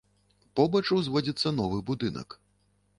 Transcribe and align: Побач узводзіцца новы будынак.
Побач 0.59 0.81
узводзіцца 0.97 1.55
новы 1.63 1.79
будынак. 1.91 2.29